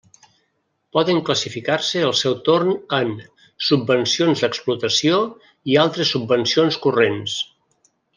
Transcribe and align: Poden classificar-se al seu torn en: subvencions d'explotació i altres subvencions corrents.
Poden 0.95 1.17
classificar-se 1.27 2.01
al 2.05 2.15
seu 2.21 2.33
torn 2.47 2.71
en: 2.99 3.11
subvencions 3.67 4.41
d'explotació 4.45 5.19
i 5.75 5.81
altres 5.87 6.15
subvencions 6.15 6.81
corrents. 6.87 7.37